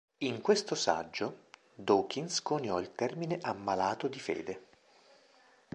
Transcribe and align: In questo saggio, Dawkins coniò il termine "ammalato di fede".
In 0.23 0.41
questo 0.41 0.73
saggio, 0.73 1.41
Dawkins 1.75 2.41
coniò 2.41 2.79
il 2.79 2.91
termine 2.95 3.37
"ammalato 3.39 4.07
di 4.07 4.19
fede". 4.19 4.61